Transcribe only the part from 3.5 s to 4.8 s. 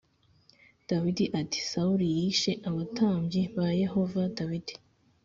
ba yehova dawidi